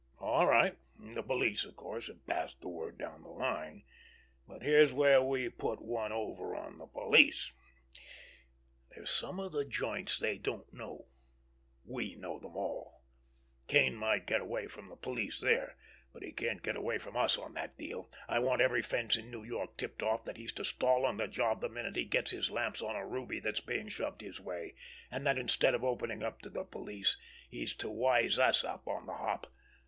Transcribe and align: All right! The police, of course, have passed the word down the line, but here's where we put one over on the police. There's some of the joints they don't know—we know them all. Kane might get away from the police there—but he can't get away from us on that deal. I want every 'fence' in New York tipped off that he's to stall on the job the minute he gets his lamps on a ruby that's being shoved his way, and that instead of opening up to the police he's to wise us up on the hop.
All 0.17 0.47
right! 0.47 0.75
The 0.97 1.21
police, 1.21 1.63
of 1.63 1.75
course, 1.75 2.07
have 2.07 2.25
passed 2.25 2.59
the 2.59 2.67
word 2.69 2.97
down 2.97 3.21
the 3.21 3.29
line, 3.29 3.83
but 4.47 4.63
here's 4.63 4.91
where 4.91 5.21
we 5.21 5.47
put 5.47 5.79
one 5.79 6.11
over 6.11 6.55
on 6.55 6.79
the 6.79 6.87
police. 6.87 7.53
There's 8.89 9.11
some 9.11 9.39
of 9.39 9.51
the 9.51 9.63
joints 9.63 10.17
they 10.17 10.39
don't 10.39 10.73
know—we 10.73 12.15
know 12.15 12.39
them 12.39 12.57
all. 12.57 13.03
Kane 13.67 13.93
might 13.93 14.25
get 14.25 14.41
away 14.41 14.65
from 14.65 14.89
the 14.89 14.95
police 14.95 15.39
there—but 15.39 16.23
he 16.23 16.31
can't 16.31 16.63
get 16.63 16.75
away 16.75 16.97
from 16.97 17.15
us 17.15 17.37
on 17.37 17.53
that 17.53 17.77
deal. 17.77 18.09
I 18.27 18.39
want 18.39 18.59
every 18.63 18.81
'fence' 18.81 19.17
in 19.17 19.29
New 19.29 19.43
York 19.43 19.77
tipped 19.77 20.01
off 20.01 20.23
that 20.23 20.37
he's 20.37 20.53
to 20.53 20.65
stall 20.65 21.05
on 21.05 21.17
the 21.17 21.27
job 21.27 21.61
the 21.61 21.69
minute 21.69 21.95
he 21.95 22.05
gets 22.05 22.31
his 22.31 22.49
lamps 22.49 22.81
on 22.81 22.95
a 22.95 23.05
ruby 23.05 23.39
that's 23.39 23.59
being 23.61 23.87
shoved 23.87 24.21
his 24.21 24.39
way, 24.41 24.73
and 25.11 25.27
that 25.27 25.37
instead 25.37 25.75
of 25.75 25.83
opening 25.83 26.23
up 26.23 26.41
to 26.41 26.49
the 26.49 26.63
police 26.63 27.17
he's 27.47 27.75
to 27.75 27.87
wise 27.91 28.39
us 28.39 28.63
up 28.63 28.87
on 28.87 29.05
the 29.05 29.13
hop. 29.13 29.45